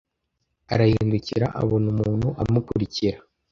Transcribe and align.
Arahindukira 0.73 1.45
abona 1.61 1.85
umuntu 1.93 2.27
amukurikira. 2.41 3.17